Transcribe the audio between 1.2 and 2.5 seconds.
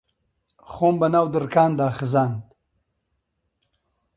دڕکاندا خزاند